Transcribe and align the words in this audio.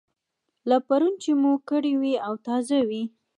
لکه 0.69 0.85
پرون 0.87 1.13
چې 1.23 1.31
مو 1.41 1.51
کړې 1.69 1.93
وي 2.01 2.13
او 2.25 2.33
تازه 2.47 2.79
وي. 2.89 3.03